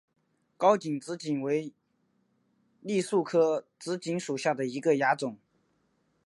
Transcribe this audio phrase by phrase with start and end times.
[0.57, 1.73] 高茎紫堇为
[2.81, 5.37] 罂粟科紫堇属下的一个亚种。